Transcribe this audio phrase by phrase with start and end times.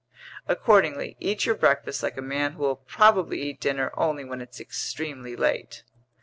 [0.47, 5.35] Accordingly, eat your breakfast like a man who'll probably eat dinner only when it's extremely
[5.35, 5.83] late."